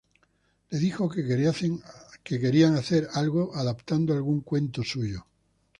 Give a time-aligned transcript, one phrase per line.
[0.71, 1.23] Le dijo que
[2.39, 5.27] querían hacer algo adaptando algún cuento suyo.